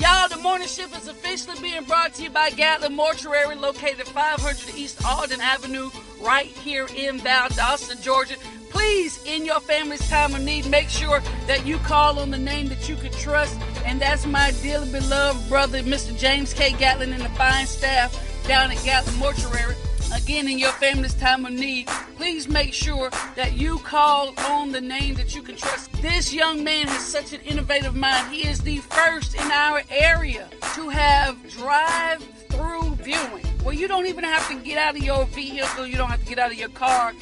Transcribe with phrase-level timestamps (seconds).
[0.00, 4.76] Y'all, the morning shift is officially being brought to you by Gatlin Mortuary, located 500
[4.76, 5.90] East Alden Avenue,
[6.20, 8.36] right here in Valdosta, Georgia.
[8.70, 12.68] Please, in your family's time of need, make sure that you call on the name
[12.68, 16.16] that you can trust, and that's my dearly beloved brother, Mr.
[16.16, 16.74] James K.
[16.74, 18.14] Gatlin, and the fine staff
[18.46, 19.74] down at Gatlin Mortuary.
[20.14, 21.86] Again, in your family's time of need,
[22.16, 25.92] please make sure that you call on the name that you can trust.
[26.00, 28.32] This young man has such an innovative mind.
[28.32, 34.06] He is the first in our area to have drive through viewing, where you don't
[34.06, 36.58] even have to get out of your vehicle, you don't have to get out of
[36.58, 37.12] your car.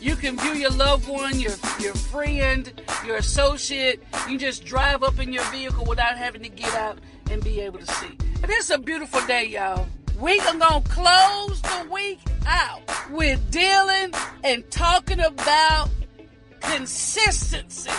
[0.00, 2.70] You can view your loved one, your your friend,
[3.06, 4.02] your associate.
[4.28, 6.98] You just drive up in your vehicle without having to get out
[7.30, 8.18] and be able to see.
[8.42, 9.86] And it's a beautiful day, y'all.
[10.18, 14.12] We are gonna close the week out with dealing
[14.44, 15.88] and talking about
[16.60, 17.90] consistency.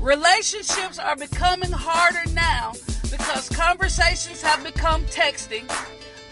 [0.00, 5.70] Relationships are becoming harder now because conversations have become texting,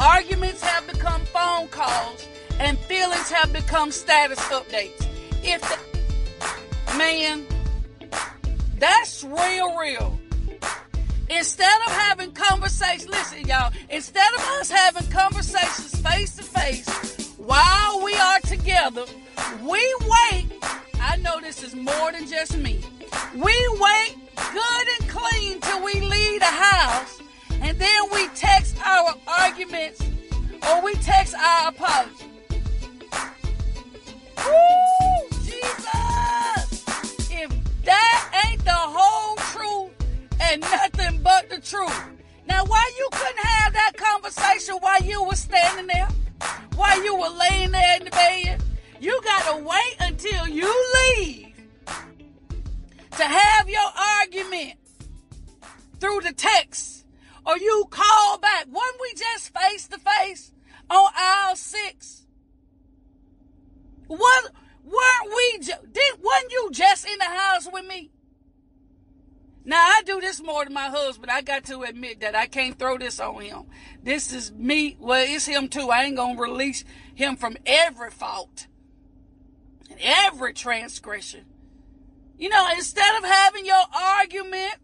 [0.00, 2.26] arguments have become phone calls,
[2.58, 5.06] and feelings have become status updates.
[5.44, 7.46] If the, man,
[8.78, 10.18] that's real, real.
[11.30, 18.02] Instead of having conversations, listen, y'all, instead of us having conversations face to face while
[18.02, 19.04] we are together,
[19.62, 20.46] we wait.
[21.00, 22.80] I know this is more than just me.
[23.34, 24.16] We wait
[24.52, 27.20] good and clean till we leave the house,
[27.60, 30.02] and then we text our arguments
[30.68, 32.24] or we text our apology.
[34.38, 34.87] Woo,
[40.56, 42.02] nothing but the truth.
[42.46, 46.08] Now, why you couldn't have that conversation while you were standing there?
[46.76, 48.62] While you were laying there in the bed?
[49.00, 51.54] You gotta wait until you leave
[53.16, 53.90] to have your
[54.20, 54.74] argument
[56.00, 57.04] through the text.
[57.44, 58.66] Or you call back.
[58.70, 60.52] Wasn't we just face to face
[60.90, 62.26] on aisle six?
[64.06, 64.50] What
[64.84, 68.10] weren't we ju- did wasn't you just in the house with me?
[69.68, 71.30] Now I do this more than my husband.
[71.30, 73.64] I got to admit that I can't throw this on him.
[74.02, 74.96] This is me.
[74.98, 75.90] Well, it's him too.
[75.90, 76.84] I ain't gonna release
[77.14, 78.66] him from every fault
[79.90, 81.44] and every transgression.
[82.38, 84.76] You know, instead of having your argument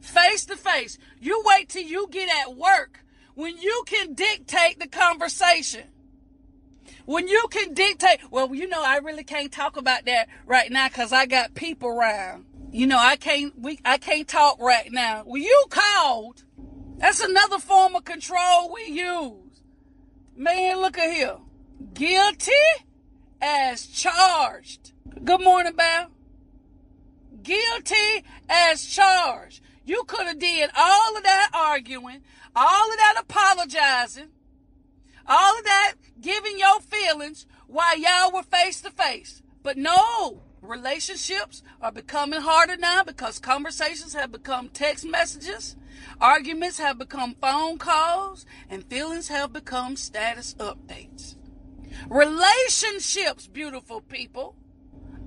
[0.00, 3.04] face to face, you wait till you get at work
[3.36, 5.84] when you can dictate the conversation.
[7.04, 10.88] When you can dictate, well, you know, I really can't talk about that right now
[10.88, 12.46] because I got people around.
[12.72, 15.24] You know, I can't, we, I can't talk right now.
[15.26, 16.42] Well, you called.
[16.96, 19.62] That's another form of control we use.
[20.34, 21.36] Man, look at here.
[21.92, 22.52] Guilty
[23.42, 24.92] as charged.
[25.22, 26.08] Good morning, Belle.
[27.42, 29.62] Guilty as charged.
[29.84, 32.22] You could have did all of that arguing,
[32.56, 34.28] all of that apologizing,
[35.26, 39.42] all of that giving your feelings while y'all were face to face.
[39.62, 45.76] But no, relationships are becoming harder now because conversations have become text messages,
[46.20, 51.36] arguments have become phone calls, and feelings have become status updates.
[52.08, 54.56] Relationships, beautiful people,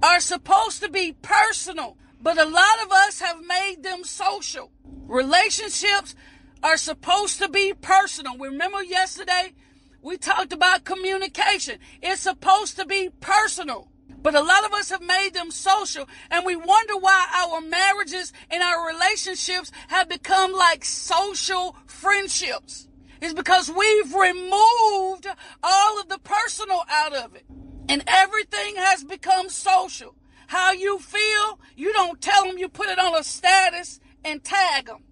[0.02, 4.72] are supposed to be personal, but a lot of us have made them social.
[5.08, 6.16] Relationships
[6.64, 8.38] are supposed to be personal.
[8.38, 9.54] Remember yesterday
[10.02, 11.80] we talked about communication.
[12.02, 13.90] It's supposed to be personal.
[14.26, 18.34] But a lot of us have made them social and we wonder why our marriages
[18.50, 22.88] and our relationships have become like social friendships.
[23.22, 25.28] It's because we've removed
[25.62, 27.46] all of the personal out of it
[27.88, 30.16] and everything has become social.
[30.48, 34.88] How you feel, you don't tell them, you put it on a status and tag
[34.88, 35.04] them.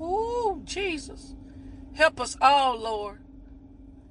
[0.00, 1.34] Ooh, Jesus.
[1.94, 3.18] Help us all, Lord.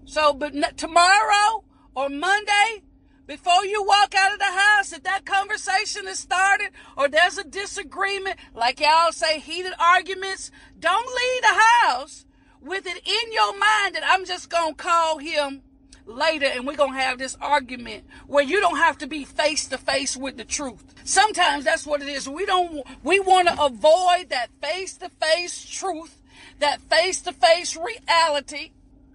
[0.03, 1.63] So, but tomorrow
[1.95, 2.83] or Monday,
[3.29, 7.43] before you walk out of the house, if that conversation is started or there's a
[7.43, 12.25] disagreement, like y'all say, heated arguments, don't leave the house
[12.59, 15.61] with it in your mind that I'm just going to call him
[16.07, 19.67] later and we're going to have this argument where you don't have to be face
[19.67, 20.95] to face with the truth.
[21.03, 22.27] Sometimes that's what it is.
[22.27, 26.19] We don't, we want to avoid that face to face truth,
[26.57, 28.71] that face to face reality.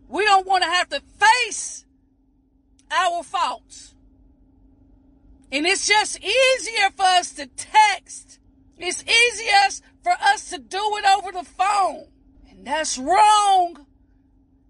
[0.08, 1.84] We don't want to have to face
[2.92, 3.93] our faults.
[5.54, 8.40] And it's just easier for us to text.
[8.76, 12.08] It's easier for us to do it over the phone.
[12.50, 13.86] And that's wrong.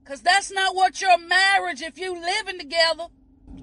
[0.03, 3.07] Because that's not what your marriage, if you living together,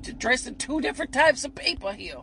[0.09, 2.21] addressing two different types of people here.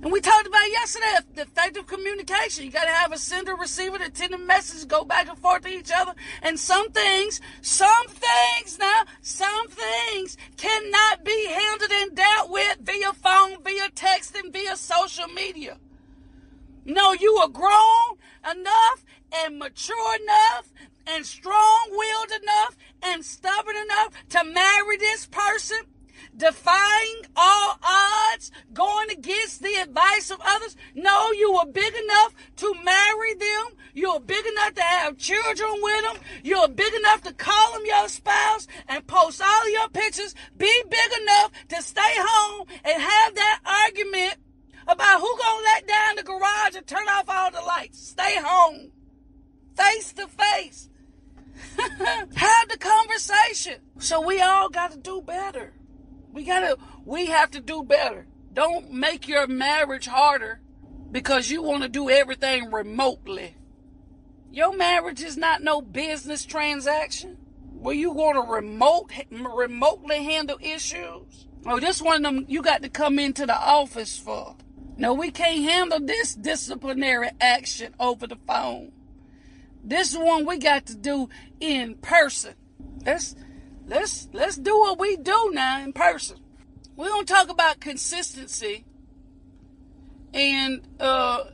[0.00, 2.64] And we talked about yesterday the effective communication.
[2.64, 5.68] You got to have a sender, receiver, send a message, go back and forth to
[5.68, 6.14] each other.
[6.42, 13.12] And some things, some things now, some things cannot be handled and dealt with via
[13.12, 15.78] phone, via text, and via social media.
[16.84, 18.18] No, you are grown
[18.48, 20.72] enough and mature enough
[21.08, 25.78] and strong willed enough and stubborn enough to marry this person
[26.36, 30.76] defying all odds, going against the advice of others.
[30.94, 33.66] No, you were big enough to marry them.
[33.94, 36.22] You're big enough to have children with them.
[36.42, 40.34] You're big enough to call them your spouse and post all your pictures.
[40.56, 43.60] Be big enough to stay home and have that
[43.90, 44.36] argument
[44.86, 48.08] about who gonna let down the garage and turn off all the lights.
[48.08, 48.90] Stay home.
[49.76, 50.88] Face to face.
[51.78, 53.80] have the conversation.
[53.98, 55.72] So we all got to do better.
[56.32, 58.26] We gotta, we have to do better.
[58.52, 60.60] Don't make your marriage harder
[61.10, 63.56] because you want to do everything remotely.
[64.50, 67.36] Your marriage is not no business transaction
[67.78, 71.46] where you want to remote, remotely handle issues.
[71.66, 74.56] Oh, this one of them you got to come into the office for.
[74.96, 78.92] No, we can't handle this disciplinary action over the phone.
[79.84, 81.28] This one we got to do
[81.60, 82.54] in person.
[83.06, 83.36] Let's
[83.86, 86.38] let's let's do what we do now in person.
[86.96, 88.84] We're gonna talk about consistency,
[90.34, 91.44] and uh,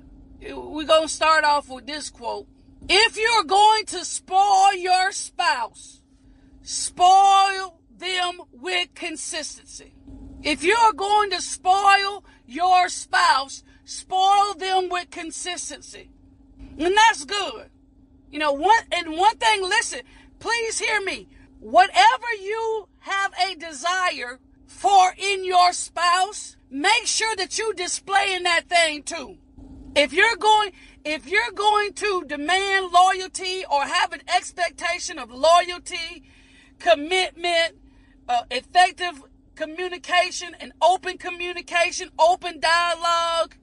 [0.41, 2.47] we're gonna start off with this quote:
[2.89, 6.03] "If you're going to spoil your spouse,
[6.63, 9.95] spoil them with consistency.
[10.43, 16.11] If you're going to spoil your spouse, spoil them with consistency,
[16.79, 17.71] and that's good."
[18.31, 19.63] You know, one and one thing.
[19.63, 20.03] Listen,
[20.39, 21.29] please hear me
[21.61, 28.43] whatever you have a desire for in your spouse, make sure that you display in
[28.43, 29.39] that thing too.
[29.97, 30.73] If you're going,
[31.05, 36.25] if you're going to demand loyalty or have an expectation of loyalty,
[36.81, 37.77] commitment,
[38.29, 39.23] uh, effective
[39.55, 43.55] communication and open communication, open dialogue,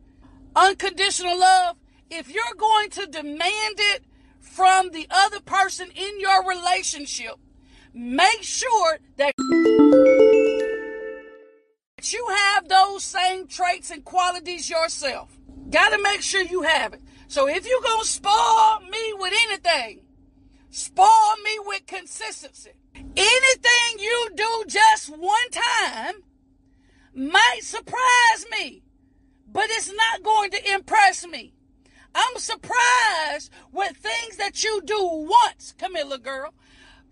[0.56, 1.76] unconditional love,
[2.10, 4.06] if you're going to demand it
[4.40, 7.36] from the other person in your relationship,
[7.94, 9.34] make sure that
[12.10, 15.41] you have those same traits and qualities yourself.
[15.72, 17.02] Got to make sure you have it.
[17.28, 20.02] So if you're going to spoil me with anything,
[20.70, 22.72] spoil me with consistency.
[22.94, 26.16] Anything you do just one time
[27.16, 28.84] might surprise me,
[29.50, 31.54] but it's not going to impress me.
[32.14, 35.74] I'm surprised with things that you do once.
[35.78, 36.54] Camilla girl.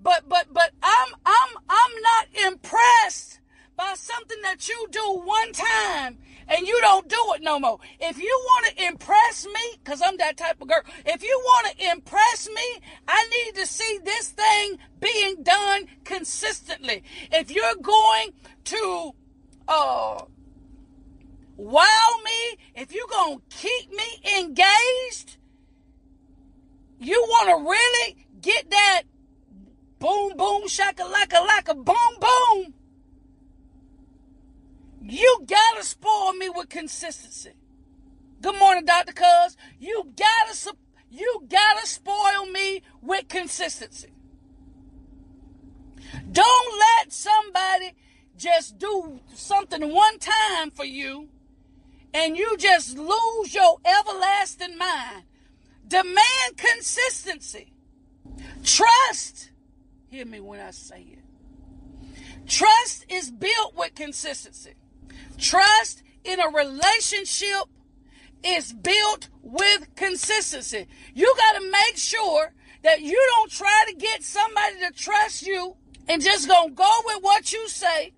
[0.01, 3.39] But but but I'm I'm not impressed
[3.77, 6.17] by something that you do one time
[6.49, 7.79] and you don't do it no more.
[7.99, 11.67] If you want to impress me, because I'm that type of girl, if you want
[11.67, 12.67] to impress me,
[13.07, 17.03] I need to see this thing being done consistently.
[17.31, 18.33] If you're going
[18.65, 19.11] to
[19.67, 20.21] uh,
[21.57, 22.41] wow me,
[22.75, 25.37] if you're going to keep me engaged,
[26.99, 29.03] you want to really get that
[29.99, 32.73] Boom, boom, shaka, laka, laka, boom, boom.
[35.09, 37.53] You gotta spoil me with consistency.
[38.41, 39.13] Good morning, Dr.
[39.13, 39.57] Cuz.
[39.79, 40.75] You gotta,
[41.09, 44.13] you gotta spoil me with consistency.
[46.31, 47.93] Don't let somebody
[48.37, 51.29] just do something one time for you
[52.13, 55.23] and you just lose your everlasting mind.
[55.87, 57.73] Demand consistency.
[58.63, 59.49] Trust
[60.09, 62.47] Hear me when I say it.
[62.47, 64.73] Trust is built with consistency.
[65.37, 67.65] Trust in a relationship
[68.43, 70.87] is built with consistency.
[71.13, 75.75] You got to make sure that you don't try to get somebody to trust you
[76.07, 78.13] and just gonna go with what you say,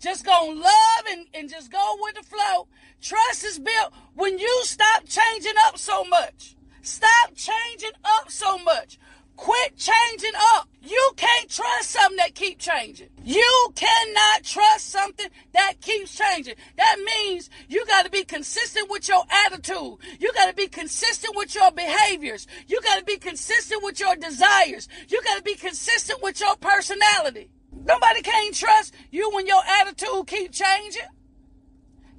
[0.00, 2.68] just gonna love and, and just go with the flow.
[3.00, 6.56] Trust is built when you stop changing up so much.
[6.82, 8.98] Stop changing up so much.
[9.36, 10.68] Quit changing up.
[10.86, 13.08] You can't trust something that keeps changing.
[13.24, 16.54] You cannot trust something that keeps changing.
[16.76, 19.96] That means you got to be consistent with your attitude.
[20.20, 22.46] You got to be consistent with your behaviors.
[22.68, 24.88] You got to be consistent with your desires.
[25.08, 27.50] You got to be consistent with your personality.
[27.72, 31.02] Nobody can't trust you when your attitude keep changing.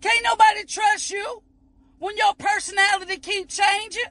[0.01, 1.41] Can't nobody trust you
[1.99, 4.03] when your personality keep changing.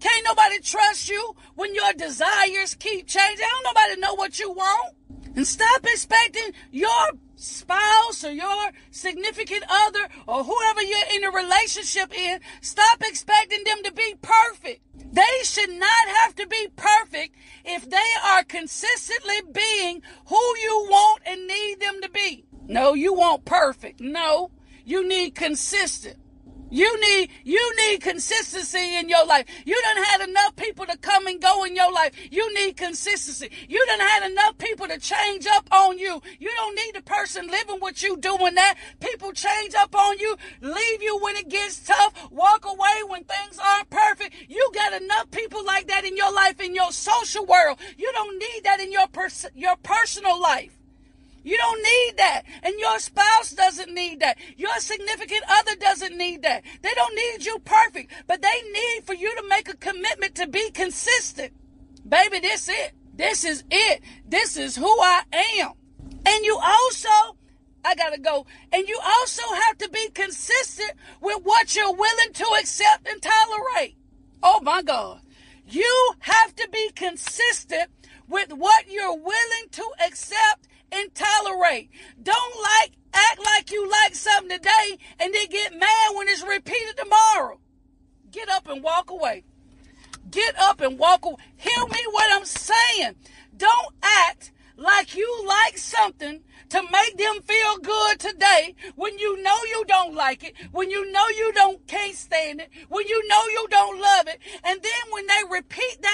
[0.00, 3.46] Can't nobody trust you when your desires keep changing.
[3.46, 4.94] Don't nobody know what you want.
[5.36, 12.12] And stop expecting your spouse or your significant other or whoever you're in a relationship
[12.18, 14.80] in, stop expecting them to be perfect.
[15.12, 21.22] They should not have to be perfect if they are consistently being who you want
[21.26, 22.44] and need them to be.
[22.66, 24.00] No, you want perfect.
[24.00, 24.50] No,
[24.84, 26.16] you need consistent.
[26.70, 29.46] You need you need consistency in your life.
[29.64, 32.12] You done had enough people to come and go in your life.
[32.30, 33.50] You need consistency.
[33.68, 36.22] You done had enough people to change up on you.
[36.38, 38.76] You don't need the person living with you doing that.
[39.00, 43.58] People change up on you, leave you when it gets tough, walk away when things
[43.58, 44.34] aren't perfect.
[44.48, 47.78] You got enough people like that in your life in your social world.
[47.96, 50.79] You don't need that in your pers- your personal life.
[51.42, 52.42] You don't need that.
[52.62, 54.38] And your spouse doesn't need that.
[54.56, 56.62] Your significant other doesn't need that.
[56.82, 60.46] They don't need you perfect, but they need for you to make a commitment to
[60.46, 61.52] be consistent.
[62.06, 62.92] Baby, this is it.
[63.14, 64.02] This is it.
[64.26, 65.22] This is who I
[65.60, 65.72] am.
[66.26, 67.36] And you also,
[67.84, 72.46] I gotta go, and you also have to be consistent with what you're willing to
[72.60, 73.96] accept and tolerate.
[74.42, 75.20] Oh my God.
[75.66, 77.90] You have to be consistent
[78.28, 81.90] with what you're willing to accept and tolerate.
[82.22, 86.96] Don't like act like you like something today and then get mad when it's repeated
[86.96, 87.58] tomorrow.
[88.30, 89.44] Get up and walk away.
[90.30, 91.36] Get up and walk away.
[91.56, 93.16] Hear me what I'm saying.
[93.56, 99.56] Don't act like you like something to make them feel good today when you know
[99.68, 103.46] you don't like it, when you know you don't can't stand it, when you know
[103.48, 106.09] you don't love it, and then when they repeat that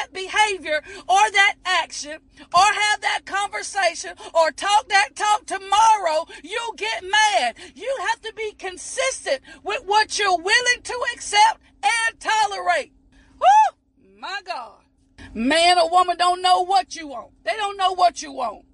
[0.46, 2.18] behavior or that action
[2.54, 7.56] or have that conversation or talk that talk tomorrow, you get mad.
[7.74, 12.92] You have to be consistent with what you're willing to accept and tolerate.
[13.38, 14.18] Woo!
[14.18, 14.80] My God.
[15.34, 17.32] Man or woman don't know what you want.
[17.44, 18.64] They don't know what you want.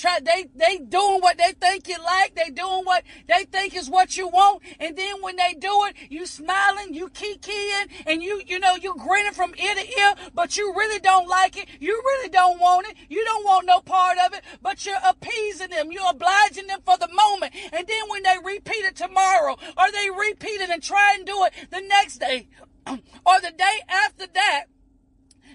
[0.00, 2.34] Try they they doing what they think you like.
[2.34, 4.62] They doing what they think is what you want.
[4.78, 8.94] And then when they do it, you smiling, you kikiing, and you you know you
[8.96, 11.68] grinning from ear to ear, but you really don't like it.
[11.80, 12.96] You really don't want it.
[13.10, 15.92] You don't want no part of it, but you're appeasing them.
[15.92, 17.54] You're obliging them for the moment.
[17.70, 21.44] And then when they repeat it tomorrow, or they repeat it and try and do
[21.44, 22.48] it the next day,
[22.86, 24.64] or the day after that,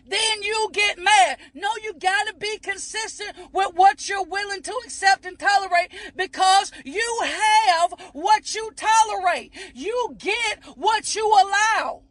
[0.08, 1.38] then you get mad.
[1.54, 7.20] No, you gotta be consistent with what you're willing to accept and tolerate because you
[7.24, 9.52] have what you tolerate.
[9.74, 12.02] You get what you allow.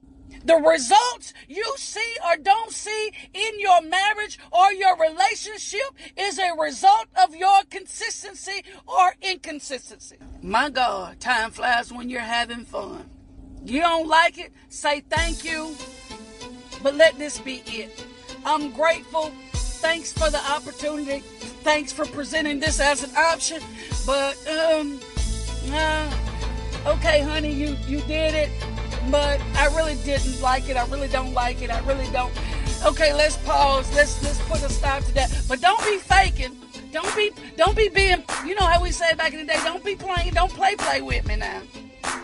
[0.44, 5.80] The results you see or don't see in your marriage or your relationship
[6.16, 10.16] is a result of your consistency or inconsistency.
[10.42, 13.08] My God, time flies when you're having fun.
[13.64, 14.52] You don't like it?
[14.68, 15.74] Say thank you
[16.85, 18.07] but let this be it.
[18.45, 19.33] I'm grateful.
[19.55, 21.21] Thanks for the opportunity.
[21.64, 23.62] Thanks for presenting this as an option.
[24.07, 25.00] But um,
[25.73, 26.14] uh,
[26.87, 28.50] okay, honey, you you did it.
[29.11, 30.76] But I really didn't like it.
[30.76, 31.71] I really don't like it.
[31.71, 32.33] I really don't.
[32.85, 33.93] Okay, let's pause.
[33.95, 35.33] Let's let's put a stop to that.
[35.49, 36.57] But don't be faking.
[36.93, 38.23] Don't be don't be being.
[38.47, 39.61] You know how we say back in the day.
[39.64, 40.35] Don't be playing.
[40.35, 41.62] Don't play play with me now.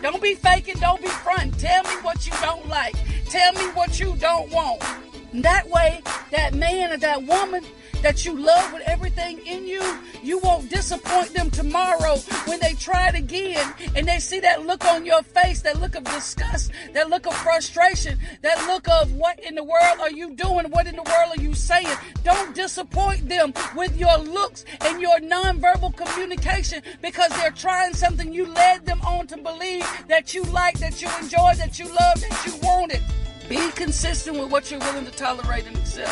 [0.01, 1.51] Don't be faking, don't be fronting.
[1.51, 2.95] Tell me what you don't like.
[3.31, 4.83] Tell me what you don't want.
[5.31, 7.63] And that way, that man or that woman
[8.01, 9.81] that you love with everything in you,
[10.21, 14.83] you won't disappoint them tomorrow when they try it again and they see that look
[14.83, 19.39] on your face, that look of disgust, that look of frustration, that look of what
[19.39, 20.69] in the world are you doing?
[20.69, 21.87] What in the world are you saying?
[22.25, 28.45] Don't disappoint them with your looks and your nonverbal communication because they're trying something you
[28.47, 32.43] led them on to believe that you like, that you enjoy, that you love, that
[32.45, 33.01] you wanted.
[33.49, 36.11] Be consistent with what you're willing to tolerate and accept.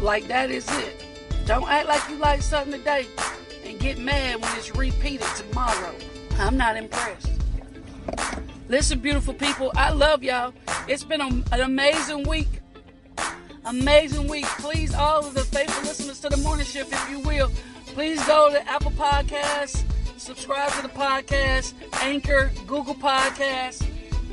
[0.00, 1.04] Like that is it.
[1.44, 3.06] Don't act like you like something today
[3.64, 5.94] and get mad when it's repeated tomorrow.
[6.38, 7.30] I'm not impressed.
[8.68, 10.52] Listen, beautiful people, I love y'all.
[10.86, 12.60] It's been a, an amazing week.
[13.64, 14.44] Amazing week.
[14.44, 17.50] Please, all of the faithful listeners to the morning shift, if you will,
[17.86, 19.82] please go to Apple Podcasts,
[20.18, 23.87] subscribe to the podcast, Anchor, Google Podcasts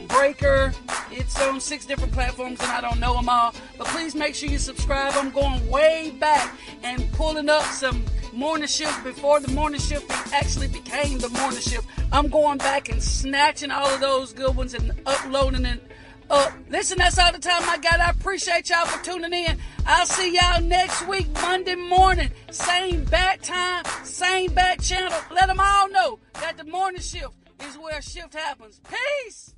[0.08, 0.74] Breaker.
[1.12, 3.54] It's on six different platforms and I don't know them all.
[3.78, 5.14] But please make sure you subscribe.
[5.16, 10.68] I'm going way back and pulling up some morning shift before the morning shift actually
[10.68, 11.88] became the morning shift.
[12.12, 15.82] I'm going back and snatching all of those good ones and uploading it
[16.30, 16.54] up.
[16.70, 18.00] Listen, that's all the time I got.
[18.00, 19.58] I appreciate y'all for tuning in.
[19.86, 22.32] I'll see y'all next week, Monday morning.
[22.52, 25.14] Same bat time, same bat channel.
[25.32, 27.34] Let them all know that the morning shift
[27.68, 28.82] is where shift happens.
[28.90, 29.54] Peace!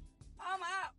[0.50, 0.97] I'm out.